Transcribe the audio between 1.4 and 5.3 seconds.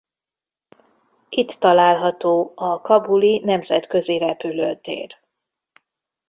található a Kabuli nemzetközi repülőtér.